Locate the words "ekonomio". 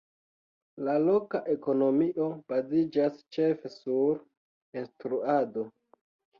1.57-2.31